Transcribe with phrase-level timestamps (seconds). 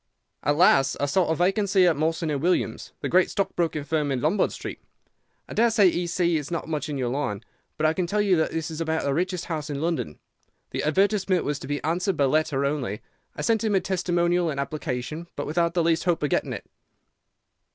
[0.41, 4.19] "At last I saw a vacancy at Mawson & Williams', the great stockbroking firm in
[4.19, 4.79] Lombard Street.
[5.47, 6.37] I daresay E.C.
[6.37, 7.45] is not much in your line,
[7.77, 10.17] but I can tell you that this is about the richest house in London.
[10.71, 13.03] The advertisement was to be answered by letter only.
[13.35, 16.65] I sent in my testimonial and application, but without the least hope of getting it.